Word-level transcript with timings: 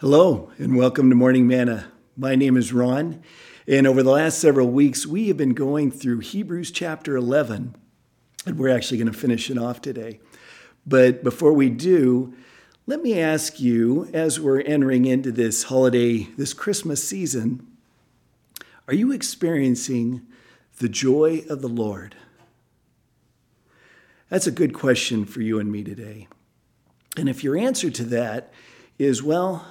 Hello, 0.00 0.50
and 0.56 0.78
welcome 0.78 1.10
to 1.10 1.14
Morning 1.14 1.46
Manna. 1.46 1.92
My 2.16 2.34
name 2.34 2.56
is 2.56 2.72
Ron, 2.72 3.22
and 3.68 3.86
over 3.86 4.02
the 4.02 4.10
last 4.10 4.38
several 4.38 4.68
weeks, 4.68 5.06
we 5.06 5.28
have 5.28 5.36
been 5.36 5.52
going 5.52 5.90
through 5.90 6.20
Hebrews 6.20 6.70
chapter 6.70 7.16
11, 7.16 7.76
and 8.46 8.58
we're 8.58 8.74
actually 8.74 8.96
going 8.96 9.12
to 9.12 9.18
finish 9.18 9.50
it 9.50 9.58
off 9.58 9.82
today. 9.82 10.20
But 10.86 11.22
before 11.22 11.52
we 11.52 11.68
do, 11.68 12.32
let 12.86 13.02
me 13.02 13.20
ask 13.20 13.60
you, 13.60 14.08
as 14.14 14.40
we're 14.40 14.62
entering 14.62 15.04
into 15.04 15.30
this 15.32 15.64
holiday, 15.64 16.28
this 16.38 16.54
Christmas 16.54 17.06
season, 17.06 17.66
are 18.88 18.94
you 18.94 19.12
experiencing 19.12 20.22
the 20.78 20.88
joy 20.88 21.44
of 21.50 21.60
the 21.60 21.68
Lord? 21.68 22.16
That's 24.30 24.46
a 24.46 24.50
good 24.50 24.72
question 24.72 25.26
for 25.26 25.42
you 25.42 25.58
and 25.58 25.70
me 25.70 25.84
today. 25.84 26.26
And 27.18 27.28
if 27.28 27.44
your 27.44 27.58
answer 27.58 27.90
to 27.90 28.04
that 28.04 28.50
is, 28.98 29.22
well, 29.22 29.66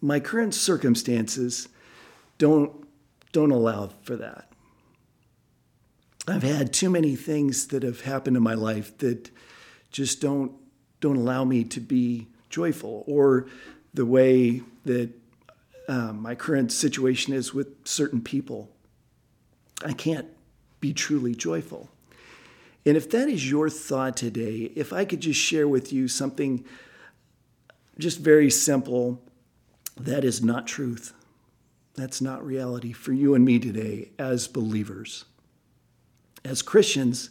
my 0.00 0.20
current 0.20 0.54
circumstances 0.54 1.68
don't, 2.38 2.72
don't 3.32 3.50
allow 3.50 3.90
for 4.02 4.16
that. 4.16 4.50
I've 6.26 6.42
had 6.42 6.72
too 6.72 6.90
many 6.90 7.16
things 7.16 7.68
that 7.68 7.82
have 7.82 8.02
happened 8.02 8.36
in 8.36 8.42
my 8.42 8.54
life 8.54 8.96
that 8.98 9.30
just 9.90 10.20
don't, 10.20 10.52
don't 11.00 11.16
allow 11.16 11.44
me 11.44 11.64
to 11.64 11.80
be 11.80 12.28
joyful, 12.50 13.04
or 13.06 13.46
the 13.94 14.06
way 14.06 14.62
that 14.84 15.10
um, 15.88 16.20
my 16.20 16.34
current 16.34 16.70
situation 16.70 17.32
is 17.32 17.54
with 17.54 17.68
certain 17.86 18.20
people. 18.20 18.68
I 19.84 19.92
can't 19.92 20.26
be 20.80 20.92
truly 20.92 21.34
joyful. 21.34 21.88
And 22.84 22.96
if 22.96 23.10
that 23.10 23.28
is 23.28 23.50
your 23.50 23.68
thought 23.70 24.16
today, 24.16 24.70
if 24.74 24.92
I 24.92 25.04
could 25.04 25.20
just 25.20 25.40
share 25.40 25.66
with 25.66 25.92
you 25.92 26.08
something 26.08 26.64
just 27.98 28.18
very 28.20 28.50
simple 28.50 29.20
that 30.04 30.24
is 30.24 30.42
not 30.42 30.66
truth. 30.66 31.12
That's 31.94 32.20
not 32.20 32.44
reality 32.44 32.92
for 32.92 33.12
you 33.12 33.34
and 33.34 33.44
me 33.44 33.58
today 33.58 34.10
as 34.18 34.46
believers. 34.46 35.24
As 36.44 36.62
Christians, 36.62 37.30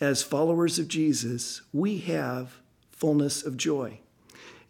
as 0.00 0.22
followers 0.22 0.78
of 0.78 0.88
Jesus, 0.88 1.62
we 1.72 1.98
have 1.98 2.56
fullness 2.90 3.44
of 3.44 3.56
joy. 3.56 4.00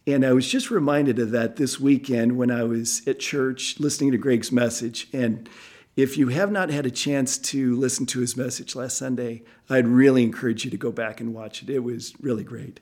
And 0.07 0.25
I 0.25 0.35
was 0.35 0.47
just 0.47 0.71
reminded 0.71 1.19
of 1.19 1.31
that 1.31 1.57
this 1.57 1.81
weekend 1.81 2.37
when 2.37 2.51
I 2.51 2.65
was 2.65 3.07
at 3.07 3.21
church 3.21 3.81
listening 3.81 4.13
to 4.13 4.19
Greg's 4.19 4.53
message. 4.53 5.09
And 5.15 5.49
if 5.97 6.19
you 6.19 6.29
have 6.29 6.53
not 6.53 6.69
had 6.69 6.85
a 6.85 6.91
chance 6.91 7.39
to 7.39 7.75
listen 7.77 8.05
to 8.07 8.21
his 8.21 8.37
message 8.37 8.77
last 8.77 8.99
Sunday, 8.99 9.43
I'd 9.71 9.89
really 9.89 10.23
encourage 10.23 10.65
you 10.65 10.71
to 10.71 10.77
go 10.77 10.93
back 10.93 11.21
and 11.21 11.33
watch 11.33 11.63
it. 11.63 11.71
It 11.71 11.79
was 11.79 12.13
really 12.21 12.45
great. 12.45 12.81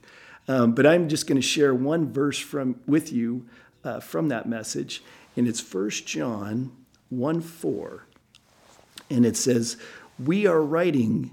Um, 0.49 0.75
but 0.75 0.87
I'm 0.87 1.09
just 1.09 1.29
going 1.29 1.41
to 1.41 1.47
share 1.47 1.73
one 1.73 2.13
verse 2.13 2.39
from 2.39 2.81
with 2.87 3.13
you 3.13 3.47
uh, 3.85 4.01
from 4.01 4.29
that 4.29 4.49
message, 4.49 5.03
and 5.37 5.49
it's 5.49 5.63
1 5.73 5.91
John 5.91 6.73
1 7.11 7.41
4. 7.41 8.07
And 9.11 9.27
it 9.27 9.37
says, 9.37 9.77
We 10.19 10.47
are 10.47 10.63
writing 10.63 11.31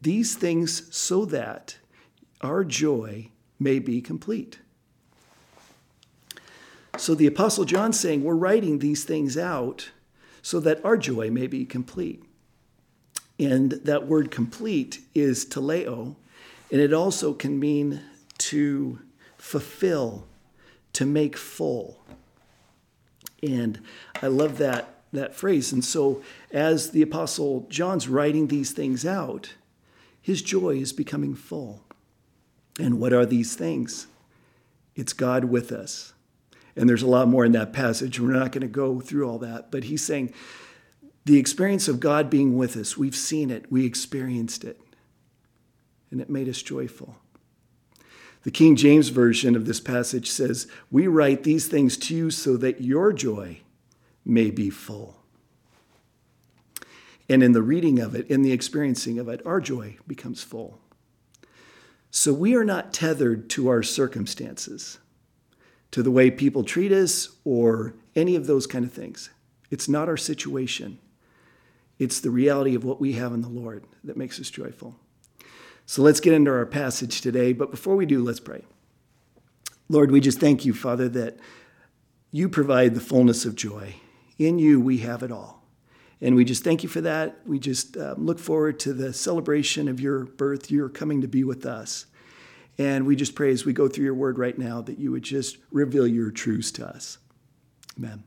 these 0.00 0.34
things 0.34 0.94
so 0.94 1.24
that 1.26 1.76
our 2.40 2.64
joy 2.64 3.28
may 3.58 3.78
be 3.78 4.00
complete. 4.00 4.58
So 6.98 7.14
the 7.14 7.26
Apostle 7.26 7.64
John's 7.64 7.98
saying, 7.98 8.24
We're 8.24 8.34
writing 8.34 8.78
these 8.78 9.04
things 9.04 9.38
out 9.38 9.90
so 10.42 10.58
that 10.60 10.84
our 10.84 10.96
joy 10.96 11.30
may 11.30 11.46
be 11.46 11.64
complete. 11.64 12.24
And 13.38 13.72
that 13.72 14.06
word 14.06 14.30
complete 14.30 15.00
is 15.14 15.46
teleo, 15.46 16.16
and 16.70 16.80
it 16.80 16.92
also 16.92 17.32
can 17.32 17.58
mean 17.58 18.00
to 18.38 19.00
fulfill 19.38 20.26
to 20.94 21.06
make 21.06 21.36
full. 21.36 21.98
And 23.42 23.80
I 24.20 24.28
love 24.28 24.58
that, 24.58 25.02
that 25.12 25.34
phrase. 25.34 25.72
And 25.72 25.84
so, 25.84 26.22
as 26.52 26.90
the 26.90 27.02
Apostle 27.02 27.66
John's 27.68 28.08
writing 28.08 28.48
these 28.48 28.72
things 28.72 29.04
out, 29.04 29.54
his 30.20 30.42
joy 30.42 30.76
is 30.76 30.92
becoming 30.92 31.34
full. 31.34 31.82
And 32.78 33.00
what 33.00 33.12
are 33.12 33.26
these 33.26 33.56
things? 33.56 34.06
It's 34.94 35.12
God 35.12 35.44
with 35.46 35.72
us. 35.72 36.12
And 36.76 36.88
there's 36.88 37.02
a 37.02 37.08
lot 37.08 37.28
more 37.28 37.44
in 37.44 37.52
that 37.52 37.72
passage. 37.72 38.18
We're 38.18 38.32
not 38.32 38.52
going 38.52 38.62
to 38.62 38.68
go 38.68 39.00
through 39.00 39.28
all 39.28 39.38
that. 39.38 39.70
But 39.70 39.84
he's 39.84 40.04
saying 40.04 40.32
the 41.24 41.38
experience 41.38 41.88
of 41.88 42.00
God 42.00 42.30
being 42.30 42.56
with 42.56 42.76
us, 42.76 42.96
we've 42.96 43.16
seen 43.16 43.50
it, 43.50 43.70
we 43.70 43.84
experienced 43.84 44.64
it, 44.64 44.80
and 46.10 46.20
it 46.20 46.30
made 46.30 46.48
us 46.48 46.62
joyful. 46.62 47.16
The 48.42 48.50
King 48.50 48.74
James 48.74 49.08
Version 49.08 49.54
of 49.54 49.66
this 49.66 49.80
passage 49.80 50.30
says, 50.30 50.66
We 50.90 51.06
write 51.06 51.44
these 51.44 51.68
things 51.68 51.96
to 51.98 52.14
you 52.14 52.30
so 52.30 52.56
that 52.56 52.80
your 52.80 53.12
joy 53.12 53.60
may 54.24 54.50
be 54.50 54.68
full. 54.68 55.22
And 57.28 57.42
in 57.42 57.52
the 57.52 57.62
reading 57.62 58.00
of 58.00 58.14
it, 58.14 58.28
in 58.28 58.42
the 58.42 58.52
experiencing 58.52 59.18
of 59.18 59.28
it, 59.28 59.40
our 59.46 59.60
joy 59.60 59.96
becomes 60.06 60.42
full. 60.42 60.80
So 62.10 62.32
we 62.32 62.54
are 62.54 62.64
not 62.64 62.92
tethered 62.92 63.48
to 63.50 63.68
our 63.68 63.82
circumstances, 63.82 64.98
to 65.92 66.02
the 66.02 66.10
way 66.10 66.30
people 66.30 66.64
treat 66.64 66.92
us, 66.92 67.28
or 67.44 67.94
any 68.14 68.36
of 68.36 68.46
those 68.46 68.66
kind 68.66 68.84
of 68.84 68.92
things. 68.92 69.30
It's 69.70 69.88
not 69.88 70.08
our 70.08 70.18
situation, 70.18 70.98
it's 71.98 72.20
the 72.20 72.30
reality 72.30 72.74
of 72.74 72.84
what 72.84 73.00
we 73.00 73.12
have 73.12 73.32
in 73.32 73.40
the 73.40 73.48
Lord 73.48 73.84
that 74.04 74.16
makes 74.16 74.40
us 74.40 74.50
joyful. 74.50 74.98
So 75.86 76.02
let's 76.02 76.20
get 76.20 76.32
into 76.32 76.50
our 76.50 76.66
passage 76.66 77.20
today. 77.20 77.52
But 77.52 77.70
before 77.70 77.96
we 77.96 78.06
do, 78.06 78.22
let's 78.22 78.40
pray. 78.40 78.64
Lord, 79.88 80.10
we 80.10 80.20
just 80.20 80.40
thank 80.40 80.64
you, 80.64 80.72
Father, 80.72 81.08
that 81.10 81.38
you 82.30 82.48
provide 82.48 82.94
the 82.94 83.00
fullness 83.00 83.44
of 83.44 83.54
joy. 83.54 83.96
In 84.38 84.58
you, 84.58 84.80
we 84.80 84.98
have 84.98 85.22
it 85.22 85.30
all. 85.30 85.62
And 86.20 86.36
we 86.36 86.44
just 86.44 86.62
thank 86.62 86.82
you 86.82 86.88
for 86.88 87.00
that. 87.00 87.40
We 87.46 87.58
just 87.58 87.96
um, 87.96 88.24
look 88.24 88.38
forward 88.38 88.78
to 88.80 88.92
the 88.92 89.12
celebration 89.12 89.88
of 89.88 90.00
your 90.00 90.24
birth, 90.24 90.70
your 90.70 90.88
coming 90.88 91.20
to 91.20 91.28
be 91.28 91.42
with 91.42 91.66
us. 91.66 92.06
And 92.78 93.06
we 93.06 93.16
just 93.16 93.34
pray 93.34 93.50
as 93.50 93.64
we 93.64 93.72
go 93.72 93.88
through 93.88 94.04
your 94.04 94.14
word 94.14 94.38
right 94.38 94.56
now 94.56 94.80
that 94.82 94.98
you 94.98 95.10
would 95.10 95.24
just 95.24 95.58
reveal 95.70 96.06
your 96.06 96.30
truths 96.30 96.70
to 96.72 96.86
us. 96.86 97.18
Amen. 97.98 98.22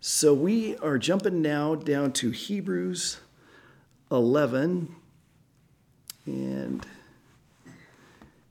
So 0.00 0.34
we 0.34 0.76
are 0.76 0.98
jumping 0.98 1.40
now 1.40 1.74
down 1.74 2.12
to 2.12 2.30
Hebrews 2.30 3.18
11, 4.10 4.94
and 6.26 6.84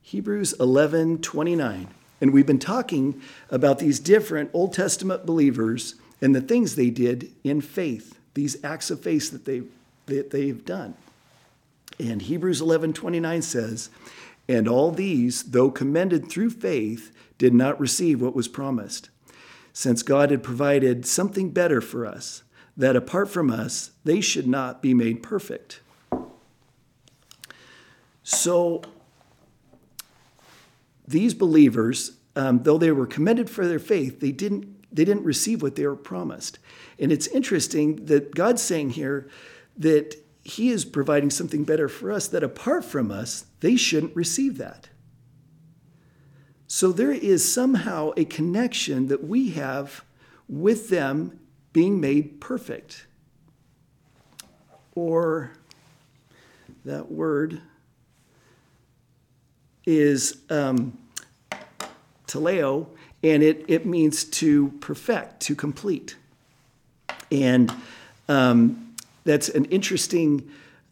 Hebrews 0.02 0.54
11 0.60 1.20
29. 1.20 1.88
And 2.22 2.32
we've 2.32 2.46
been 2.46 2.60
talking 2.60 3.22
about 3.50 3.80
these 3.80 4.00
different 4.00 4.50
Old 4.54 4.74
Testament 4.74 5.26
believers 5.26 5.96
and 6.22 6.34
the 6.34 6.42
things 6.42 6.76
they 6.76 6.90
did 6.90 7.32
in 7.44 7.60
faith, 7.60 8.18
these 8.34 8.64
acts 8.64 8.90
of 8.90 9.02
faith 9.02 9.32
that, 9.32 9.46
they, 9.46 9.64
that 10.06 10.32
they've 10.32 10.64
done. 10.64 10.94
And 12.00 12.22
Hebrews 12.22 12.62
11 12.62 12.94
29 12.94 13.42
says, 13.42 13.90
And 14.48 14.68
all 14.68 14.92
these, 14.92 15.44
though 15.44 15.70
commended 15.70 16.30
through 16.30 16.52
faith, 16.52 17.12
did 17.38 17.54
not 17.54 17.80
receive 17.80 18.22
what 18.22 18.36
was 18.36 18.48
promised, 18.48 19.10
since 19.74 20.04
God 20.04 20.32
had 20.32 20.44
provided 20.44 21.06
something 21.06 21.50
better 21.50 21.82
for 21.82 22.06
us, 22.06 22.44
that 22.78 22.96
apart 22.96 23.30
from 23.30 23.50
us, 23.50 23.92
they 24.06 24.22
should 24.22 24.48
not 24.48 24.82
be 24.82 24.94
made 24.94 25.24
perfect. 25.24 25.82
So 28.24 28.82
these 31.06 31.34
believers, 31.34 32.14
um, 32.36 32.64
though 32.64 32.78
they 32.78 32.92
were 32.92 33.06
commended 33.06 33.50
for 33.50 33.68
their 33.68 33.80
faith, 33.80 34.22
they 34.22 34.32
didn't, 34.32 34.86
they 34.94 35.06
didn't 35.06 35.24
receive 35.24 35.62
what 35.62 35.76
they 35.76 35.86
were 35.86 35.96
promised. 35.96 36.60
And 36.98 37.12
it's 37.12 37.28
interesting 37.28 38.06
that 38.06 38.34
God's 38.34 38.62
saying 38.62 38.92
here 38.92 39.30
that 39.78 40.16
He 40.44 40.70
is 40.70 40.86
providing 40.86 41.30
something 41.30 41.66
better 41.66 41.90
for 41.90 42.12
us, 42.12 42.28
that 42.30 42.44
apart 42.44 42.86
from 42.86 43.12
us, 43.12 43.46
they 43.60 43.76
shouldn't 43.76 44.16
receive 44.16 44.58
that. 44.58 44.90
So 46.68 46.92
there 46.92 47.12
is 47.12 47.54
somehow 47.54 48.14
a 48.18 48.26
connection 48.26 49.08
that 49.10 49.24
we 49.24 49.52
have 49.52 50.04
with 50.48 50.90
them 50.90 51.40
being 51.72 52.00
made 52.00 52.40
perfect. 52.40 53.06
Or 54.96 55.52
that 56.86 57.12
word 57.12 57.62
is 59.86 60.38
um, 60.50 60.98
teleo, 62.28 62.88
and 63.24 63.44
it, 63.44 63.66
it 63.68 63.86
means 63.86 64.24
to 64.26 64.70
perfect, 64.80 65.42
to 65.42 65.56
complete. 65.56 66.16
And 67.32 67.74
um, 68.28 68.96
that's 69.24 69.50
an 69.50 69.66
interesting 69.66 70.50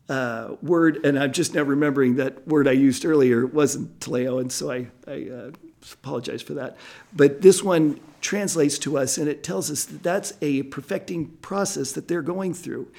uh, 0.10 0.56
word, 0.62 1.06
and 1.06 1.18
I'm 1.18 1.32
just 1.32 1.54
now 1.54 1.64
remembering 1.64 2.16
that 2.16 2.48
word 2.48 2.68
I 2.68 2.74
used 2.74 3.06
earlier 3.06 3.46
wasn't 3.46 4.00
teleo, 4.00 4.42
and 4.42 4.52
so 4.52 4.72
I, 4.72 4.88
I 5.08 5.30
uh, 5.30 5.52
apologize 5.94 6.42
for 6.42 6.54
that. 6.56 6.78
But 7.14 7.42
this 7.42 7.64
one 7.64 8.00
translates 8.20 8.78
to 8.80 8.98
us, 8.98 9.18
and 9.18 9.28
it 9.28 9.44
tells 9.44 9.72
us 9.72 9.86
that 9.86 10.04
that's 10.04 10.34
a 10.42 10.64
perfecting 10.64 11.28
process 11.42 11.94
that 11.94 12.08
they're 12.08 12.22
going 12.22 12.54
through, 12.54 12.92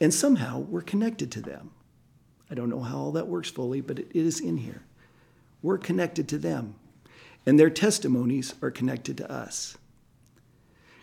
and 0.00 0.12
somehow 0.12 0.58
we're 0.58 0.82
connected 0.82 1.30
to 1.32 1.40
them. 1.40 1.70
I 2.50 2.54
don't 2.54 2.70
know 2.70 2.80
how 2.80 2.98
all 2.98 3.12
that 3.12 3.26
works 3.26 3.50
fully, 3.50 3.80
but 3.80 3.98
it 3.98 4.14
is 4.14 4.40
in 4.40 4.56
here. 4.56 4.82
We're 5.66 5.78
connected 5.78 6.28
to 6.28 6.38
them. 6.38 6.76
and 7.44 7.58
their 7.58 7.70
testimonies 7.70 8.54
are 8.60 8.70
connected 8.70 9.16
to 9.16 9.30
us. 9.30 9.76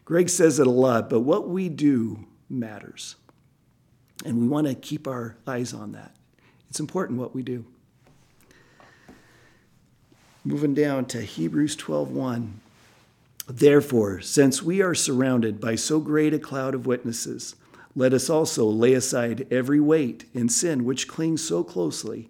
Greg 0.06 0.30
says 0.30 0.60
it 0.60 0.68
a 0.68 0.72
lot, 0.72 1.10
but 1.10 1.22
what 1.22 1.48
we 1.50 1.70
do 1.70 2.26
matters. 2.50 3.16
And 4.26 4.38
we 4.38 4.48
want 4.48 4.68
to 4.68 4.76
keep 4.76 5.08
our 5.08 5.38
eyes 5.48 5.74
on 5.74 5.94
that. 5.94 6.16
It's 6.70 6.82
important 6.82 7.20
what 7.20 7.34
we 7.34 7.44
do. 7.44 7.66
Moving 10.44 10.74
down 10.74 11.06
to 11.08 11.22
Hebrews 11.22 11.78
12:1. 11.78 12.60
Therefore, 13.48 14.22
since 14.22 14.62
we 14.62 14.82
are 14.82 14.96
surrounded 14.96 15.60
by 15.62 15.76
so 15.76 16.00
great 16.00 16.34
a 16.34 16.40
cloud 16.40 16.74
of 16.74 16.86
witnesses, 16.86 17.56
let 17.96 18.14
us 18.14 18.30
also 18.30 18.66
lay 18.66 18.94
aside 18.94 19.48
every 19.52 19.80
weight 19.80 20.26
and 20.34 20.52
sin 20.52 20.84
which 20.86 21.08
clings 21.08 21.42
so 21.42 21.64
closely, 21.64 22.30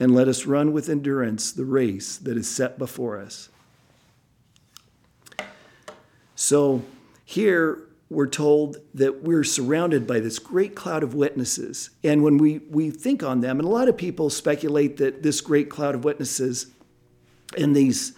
and 0.00 0.14
let 0.14 0.28
us 0.28 0.46
run 0.46 0.72
with 0.72 0.88
endurance 0.88 1.52
the 1.52 1.64
race 1.64 2.16
that 2.16 2.36
is 2.36 2.50
set 2.50 2.78
before 2.78 3.18
us. 3.18 3.48
So, 6.34 6.82
here 7.24 7.78
we're 8.10 8.26
told 8.26 8.76
that 8.94 9.22
we're 9.22 9.44
surrounded 9.44 10.06
by 10.06 10.20
this 10.20 10.38
great 10.38 10.74
cloud 10.74 11.02
of 11.02 11.14
witnesses. 11.14 11.90
And 12.02 12.22
when 12.22 12.38
we, 12.38 12.58
we 12.70 12.90
think 12.90 13.22
on 13.22 13.40
them, 13.40 13.58
and 13.58 13.66
a 13.66 13.70
lot 13.70 13.88
of 13.88 13.96
people 13.96 14.30
speculate 14.30 14.98
that 14.98 15.22
this 15.22 15.40
great 15.40 15.70
cloud 15.70 15.94
of 15.94 16.04
witnesses 16.04 16.66
and 17.56 17.74
these, 17.74 18.14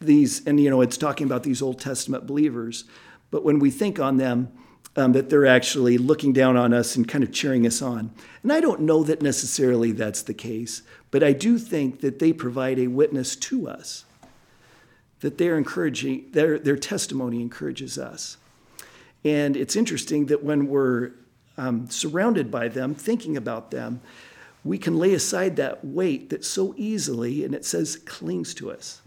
these 0.00 0.46
and 0.46 0.60
you 0.60 0.68
know, 0.70 0.80
it's 0.80 0.96
talking 0.96 1.26
about 1.26 1.42
these 1.42 1.62
Old 1.62 1.80
Testament 1.80 2.26
believers, 2.26 2.84
but 3.30 3.44
when 3.44 3.58
we 3.58 3.70
think 3.70 4.00
on 4.00 4.16
them, 4.16 4.52
um, 4.96 5.12
that 5.12 5.30
they're 5.30 5.46
actually 5.46 5.98
looking 5.98 6.32
down 6.32 6.56
on 6.56 6.72
us 6.72 6.96
and 6.96 7.06
kind 7.06 7.22
of 7.22 7.32
cheering 7.32 7.66
us 7.66 7.80
on. 7.80 8.10
And 8.42 8.52
I 8.52 8.60
don't 8.60 8.80
know 8.80 9.02
that 9.04 9.22
necessarily 9.22 9.92
that's 9.92 10.22
the 10.22 10.34
case, 10.34 10.82
but 11.10 11.22
I 11.22 11.32
do 11.32 11.58
think 11.58 12.00
that 12.00 12.18
they 12.18 12.32
provide 12.32 12.78
a 12.78 12.88
witness 12.88 13.36
to 13.36 13.68
us, 13.68 14.04
that 15.20 15.38
they're 15.38 15.58
encouraging, 15.58 16.26
their, 16.32 16.58
their 16.58 16.76
testimony 16.76 17.40
encourages 17.40 17.98
us. 17.98 18.36
And 19.24 19.56
it's 19.56 19.76
interesting 19.76 20.26
that 20.26 20.42
when 20.42 20.66
we're 20.66 21.12
um, 21.56 21.88
surrounded 21.90 22.50
by 22.50 22.68
them, 22.68 22.94
thinking 22.94 23.36
about 23.36 23.70
them, 23.70 24.00
we 24.64 24.78
can 24.78 24.98
lay 24.98 25.14
aside 25.14 25.56
that 25.56 25.84
weight 25.84 26.30
that 26.30 26.44
so 26.44 26.74
easily, 26.76 27.44
and 27.44 27.54
it 27.54 27.64
says, 27.64 27.96
clings 27.96 28.54
to 28.54 28.70
us. 28.70 29.00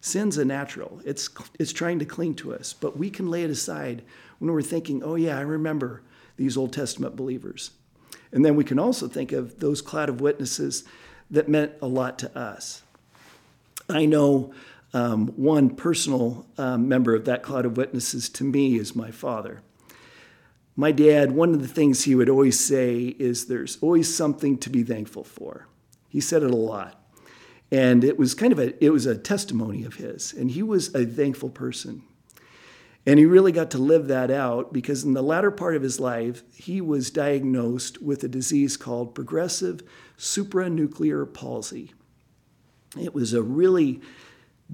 Sin's 0.00 0.36
a 0.36 0.44
natural, 0.44 1.00
it's, 1.04 1.30
it's 1.58 1.72
trying 1.72 1.98
to 1.98 2.04
cling 2.04 2.34
to 2.36 2.54
us, 2.54 2.74
but 2.74 2.96
we 2.96 3.08
can 3.10 3.30
lay 3.30 3.44
it 3.44 3.50
aside 3.50 4.02
when 4.38 4.52
we're 4.52 4.62
thinking, 4.62 5.02
oh, 5.02 5.14
yeah, 5.14 5.38
I 5.38 5.42
remember 5.42 6.02
these 6.36 6.56
Old 6.56 6.72
Testament 6.72 7.16
believers. 7.16 7.70
And 8.32 8.44
then 8.44 8.56
we 8.56 8.64
can 8.64 8.78
also 8.78 9.06
think 9.06 9.32
of 9.32 9.60
those 9.60 9.80
cloud 9.80 10.08
of 10.08 10.20
witnesses 10.20 10.84
that 11.30 11.48
meant 11.48 11.72
a 11.80 11.86
lot 11.86 12.18
to 12.20 12.36
us. 12.38 12.82
I 13.88 14.06
know 14.06 14.52
um, 14.92 15.28
one 15.36 15.70
personal 15.70 16.46
um, 16.58 16.88
member 16.88 17.14
of 17.14 17.24
that 17.26 17.42
cloud 17.42 17.66
of 17.66 17.76
witnesses 17.76 18.28
to 18.30 18.44
me 18.44 18.76
is 18.76 18.96
my 18.96 19.10
father. 19.10 19.60
My 20.76 20.90
dad, 20.90 21.32
one 21.32 21.54
of 21.54 21.62
the 21.62 21.68
things 21.68 22.04
he 22.04 22.14
would 22.14 22.28
always 22.28 22.58
say 22.58 23.14
is 23.18 23.46
there's 23.46 23.78
always 23.80 24.12
something 24.14 24.58
to 24.58 24.70
be 24.70 24.82
thankful 24.82 25.24
for. 25.24 25.68
He 26.08 26.20
said 26.20 26.42
it 26.42 26.50
a 26.50 26.56
lot. 26.56 27.00
And 27.70 28.04
it 28.04 28.18
was 28.18 28.34
kind 28.34 28.52
of 28.52 28.58
a 28.58 28.84
it 28.84 28.90
was 28.90 29.06
a 29.06 29.16
testimony 29.16 29.84
of 29.84 29.94
his. 29.94 30.32
And 30.32 30.50
he 30.50 30.62
was 30.62 30.94
a 30.94 31.04
thankful 31.04 31.48
person. 31.48 32.02
And 33.06 33.18
he 33.18 33.26
really 33.26 33.52
got 33.52 33.70
to 33.72 33.78
live 33.78 34.08
that 34.08 34.30
out 34.30 34.72
because 34.72 35.04
in 35.04 35.12
the 35.12 35.22
latter 35.22 35.50
part 35.50 35.76
of 35.76 35.82
his 35.82 36.00
life, 36.00 36.42
he 36.54 36.80
was 36.80 37.10
diagnosed 37.10 38.00
with 38.00 38.24
a 38.24 38.28
disease 38.28 38.76
called 38.76 39.14
progressive 39.14 39.82
supranuclear 40.16 41.32
palsy. 41.32 41.92
It 42.98 43.14
was 43.14 43.34
a 43.34 43.42
really 43.42 44.00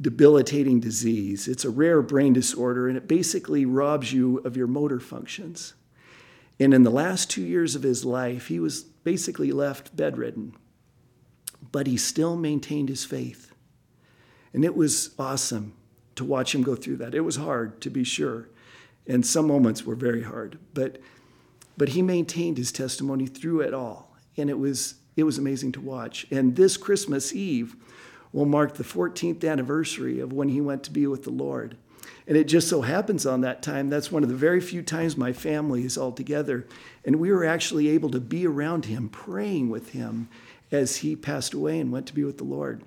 debilitating 0.01 0.79
disease. 0.79 1.49
It's 1.49 1.65
a 1.65 1.71
rare 1.71 2.03
brain 2.03 2.33
disorder, 2.33 2.87
and 2.87 2.97
it 2.97 3.09
basically 3.09 3.65
robs 3.65 4.13
you 4.13 4.39
of 4.39 4.57
your 4.57 4.69
motor 4.69 5.01
functions. 5.01 5.75
And 6.61 6.73
in 6.73 6.85
the 6.85 6.91
last 6.91 7.31
two 7.31 7.43
years 7.43 7.75
of 7.75 7.83
his 7.83 8.05
life, 8.05 8.47
he 8.47 8.61
was 8.61 8.83
basically 8.83 9.51
left 9.51 9.97
bedridden. 9.97 10.55
But 11.73 11.87
he 11.87 11.97
still 11.97 12.37
maintained 12.37 12.91
his 12.91 13.05
faith. 13.05 13.53
And 14.53 14.65
it 14.65 14.77
was 14.77 15.15
awesome 15.19 15.75
to 16.17 16.25
watch 16.25 16.55
him 16.55 16.63
go 16.63 16.75
through 16.75 16.97
that. 16.97 17.15
It 17.15 17.21
was 17.21 17.37
hard, 17.37 17.81
to 17.83 17.91
be 17.91 18.05
sure. 18.05 18.49
And 19.07 19.25
some 19.25 19.47
moments 19.47 19.85
were 19.85 19.95
very 19.95 20.23
hard. 20.23 20.59
But, 20.75 21.01
but 21.77 21.91
he 21.91 22.03
maintained 22.03 22.59
his 22.59 22.73
testimony 22.73 23.27
through 23.27 23.61
it 23.61 23.75
all. 23.75 24.17
And 24.37 24.51
it 24.51 24.59
was, 24.59 24.95
it 25.17 25.25
was 25.25 25.39
amazing 25.39 25.73
to 25.73 25.81
watch. 25.81 26.27
And 26.31 26.57
this 26.57 26.77
Christmas 26.77 27.35
Eve, 27.35 27.77
will 28.33 28.47
mark 28.47 28.75
the 28.75 28.85
14th 28.85 29.49
anniversary 29.49 30.21
of 30.21 30.33
when 30.33 30.49
he 30.49 30.61
went 30.61 30.83
to 30.85 30.91
be 30.91 31.07
with 31.07 31.25
the 31.25 31.31
Lord. 31.31 31.77
And 32.27 32.37
it 32.37 32.45
just 32.45 32.69
so 32.69 32.83
happens 32.83 33.27
on 33.27 33.41
that 33.41 33.63
time, 33.63 33.91
that's 33.91 34.13
one 34.13 34.23
of 34.23 34.29
the 34.29 34.37
very 34.37 34.61
few 34.61 34.83
times 34.83 35.17
my 35.17 35.33
family 35.33 35.85
is 35.85 35.99
all 35.99 36.13
together. 36.13 36.67
And 37.05 37.17
we 37.17 37.33
were 37.33 37.45
actually 37.45 37.89
able 37.89 38.11
to 38.11 38.21
be 38.21 38.47
around 38.47 38.85
him, 38.85 39.09
praying 39.09 39.69
with 39.69 39.91
him 39.91 40.29
as 40.71 40.99
he 40.99 41.17
passed 41.17 41.55
away 41.55 41.81
and 41.81 41.91
went 41.91 42.07
to 42.07 42.15
be 42.15 42.23
with 42.23 42.39
the 42.39 42.45
Lord, 42.45 42.85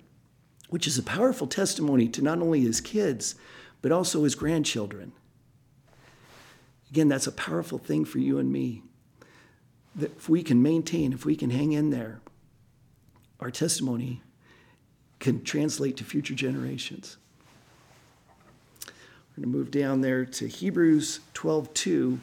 which 0.73 0.87
is 0.87 0.97
a 0.97 1.03
powerful 1.03 1.45
testimony 1.45 2.07
to 2.07 2.23
not 2.23 2.39
only 2.39 2.61
his 2.61 2.81
kids, 2.81 3.35
but 3.83 3.91
also 3.91 4.23
his 4.23 4.33
grandchildren. 4.33 5.11
Again, 6.89 7.07
that's 7.07 7.27
a 7.27 7.31
powerful 7.31 7.77
thing 7.77 8.05
for 8.05 8.17
you 8.17 8.39
and 8.39 8.51
me. 8.51 8.81
That 9.95 10.17
if 10.17 10.27
we 10.27 10.41
can 10.41 10.63
maintain, 10.63 11.13
if 11.13 11.25
we 11.25 11.35
can 11.35 11.51
hang 11.51 11.73
in 11.73 11.91
there, 11.91 12.21
our 13.39 13.51
testimony 13.51 14.23
can 15.19 15.43
translate 15.43 15.95
to 15.97 16.03
future 16.03 16.33
generations. 16.33 17.17
We're 18.87 19.43
going 19.43 19.51
to 19.51 19.57
move 19.59 19.69
down 19.69 20.01
there 20.01 20.25
to 20.25 20.47
Hebrews 20.47 21.19
12:2. 21.35 22.19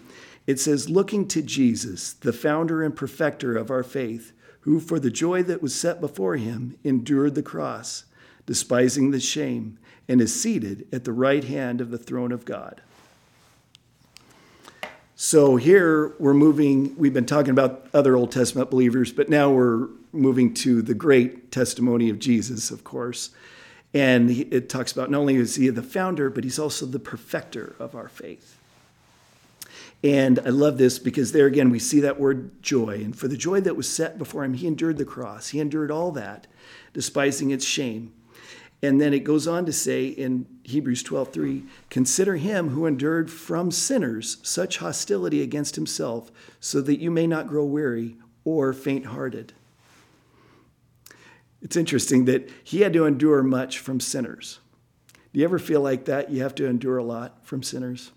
It 0.48 0.58
says, 0.58 0.90
"Looking 0.90 1.28
to 1.28 1.40
Jesus, 1.40 2.14
the 2.14 2.32
founder 2.32 2.82
and 2.82 2.96
perfecter 2.96 3.56
of 3.56 3.70
our 3.70 3.84
faith, 3.84 4.32
who 4.62 4.80
for 4.80 4.98
the 4.98 5.12
joy 5.12 5.44
that 5.44 5.62
was 5.62 5.72
set 5.72 6.00
before 6.00 6.34
him 6.34 6.74
endured 6.82 7.36
the 7.36 7.44
cross, 7.44 8.06
despising 8.50 9.12
the 9.12 9.20
shame, 9.20 9.78
and 10.08 10.20
is 10.20 10.34
seated 10.34 10.84
at 10.92 11.04
the 11.04 11.12
right 11.12 11.44
hand 11.44 11.80
of 11.80 11.92
the 11.92 11.98
throne 11.98 12.32
of 12.32 12.44
God." 12.44 12.80
So 15.14 15.54
here 15.54 16.14
we're 16.18 16.34
moving, 16.34 16.96
we've 16.96 17.14
been 17.14 17.26
talking 17.26 17.52
about 17.52 17.86
other 17.94 18.16
Old 18.16 18.32
Testament 18.32 18.68
believers, 18.68 19.12
but 19.12 19.28
now 19.28 19.52
we're 19.52 19.86
moving 20.12 20.52
to 20.54 20.82
the 20.82 20.94
great 20.94 21.52
testimony 21.52 22.10
of 22.10 22.18
Jesus, 22.18 22.72
of 22.72 22.82
course. 22.82 23.30
And 23.94 24.28
it 24.32 24.68
talks 24.68 24.90
about 24.90 25.12
not 25.12 25.18
only 25.18 25.36
is 25.36 25.54
he 25.54 25.68
the 25.68 25.80
founder, 25.80 26.28
but 26.28 26.42
he's 26.42 26.58
also 26.58 26.86
the 26.86 26.98
perfecter 26.98 27.76
of 27.78 27.94
our 27.94 28.08
faith. 28.08 28.56
And 30.02 30.40
I 30.40 30.48
love 30.48 30.76
this 30.76 30.98
because 30.98 31.30
there 31.30 31.46
again 31.46 31.70
we 31.70 31.78
see 31.78 32.00
that 32.00 32.18
word 32.18 32.60
joy. 32.64 33.00
And 33.04 33.14
for 33.14 33.28
the 33.28 33.36
joy 33.36 33.60
that 33.60 33.76
was 33.76 33.88
set 33.88 34.18
before 34.18 34.42
him, 34.42 34.54
he 34.54 34.66
endured 34.66 34.98
the 34.98 35.04
cross. 35.04 35.50
He 35.50 35.60
endured 35.60 35.92
all 35.92 36.10
that, 36.12 36.48
despising 36.94 37.52
its 37.52 37.64
shame. 37.64 38.10
And 38.82 39.00
then 39.00 39.12
it 39.12 39.24
goes 39.24 39.46
on 39.46 39.66
to 39.66 39.72
say 39.72 40.06
in 40.06 40.46
Hebrews 40.64 41.02
12:3, 41.02 41.64
consider 41.90 42.36
him 42.36 42.70
who 42.70 42.86
endured 42.86 43.30
from 43.30 43.70
sinners 43.70 44.38
such 44.42 44.78
hostility 44.78 45.42
against 45.42 45.76
himself, 45.76 46.32
so 46.60 46.80
that 46.80 46.98
you 46.98 47.10
may 47.10 47.26
not 47.26 47.46
grow 47.46 47.64
weary 47.64 48.16
or 48.44 48.72
faint-hearted. 48.72 49.52
It's 51.60 51.76
interesting 51.76 52.24
that 52.24 52.48
he 52.64 52.80
had 52.80 52.94
to 52.94 53.04
endure 53.04 53.42
much 53.42 53.78
from 53.78 54.00
sinners. 54.00 54.60
Do 55.32 55.40
you 55.40 55.44
ever 55.44 55.58
feel 55.58 55.82
like 55.82 56.06
that? 56.06 56.30
You 56.30 56.42
have 56.42 56.54
to 56.54 56.66
endure 56.66 56.96
a 56.96 57.04
lot 57.04 57.46
from 57.46 57.62
sinners? 57.62 58.12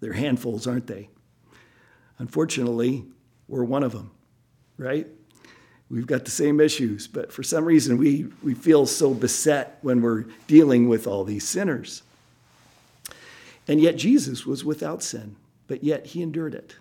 They're 0.00 0.14
handfuls, 0.14 0.66
aren't 0.66 0.88
they? 0.88 1.08
Unfortunately, 2.18 3.06
we're 3.46 3.64
one 3.64 3.84
of 3.84 3.92
them, 3.92 4.10
right? 4.76 5.06
We've 5.90 6.06
got 6.06 6.24
the 6.24 6.30
same 6.30 6.60
issues, 6.60 7.08
but 7.08 7.32
for 7.32 7.42
some 7.42 7.64
reason 7.64 7.96
we, 7.98 8.28
we 8.42 8.54
feel 8.54 8.86
so 8.86 9.12
beset 9.12 9.78
when 9.82 10.02
we're 10.02 10.26
dealing 10.46 10.88
with 10.88 11.06
all 11.06 11.24
these 11.24 11.48
sinners. 11.48 12.02
And 13.66 13.80
yet 13.80 13.96
Jesus 13.96 14.46
was 14.46 14.64
without 14.64 15.02
sin, 15.02 15.36
but 15.66 15.82
yet 15.82 16.06
he 16.06 16.22
endured 16.22 16.54
it. 16.54 16.76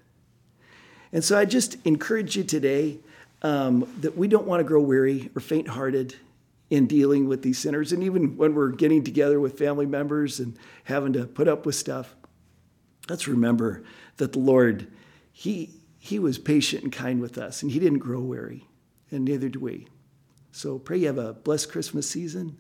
And 1.12 1.24
so 1.24 1.38
I 1.38 1.46
just 1.46 1.78
encourage 1.86 2.36
you 2.36 2.44
today 2.44 3.00
um, 3.42 3.92
that 4.02 4.16
we 4.16 4.28
don't 4.28 4.46
want 4.46 4.60
to 4.60 4.64
grow 4.64 4.82
weary 4.82 5.32
or 5.36 5.40
faint 5.40 5.68
hearted 5.68 6.16
in 6.70 6.86
dealing 6.86 7.28
with 7.28 7.42
these 7.42 7.58
sinners. 7.58 7.92
And 7.92 8.04
even 8.04 8.38
when 8.38 8.54
we're 8.54 8.70
getting 8.70 9.04
together 9.04 9.40
with 9.40 9.58
family 9.58 9.88
members 9.88 10.40
and 10.40 10.56
having 10.84 11.14
to 11.14 11.26
put 11.26 11.48
up 11.48 11.66
with 11.66 11.76
stuff, 11.76 12.16
let's 13.10 13.28
remember 13.28 13.84
that 14.18 14.34
the 14.34 14.40
Lord, 14.40 14.88
He, 15.32 15.72
he 15.98 16.20
was 16.20 16.38
patient 16.38 16.84
and 16.84 16.92
kind 16.92 17.22
with 17.22 17.40
us, 17.40 17.64
and 17.64 17.72
He 17.72 17.80
didn't 17.80 18.00
grow 18.00 18.20
weary, 18.20 18.68
and 19.12 19.26
neither 19.26 19.50
do 19.50 19.60
we. 19.60 19.88
So 20.52 20.80
pray 20.80 20.98
you 20.98 21.08
have 21.08 21.18
a 21.18 21.34
blessed 21.34 21.72
Christmas 21.72 22.10
season. 22.10 22.58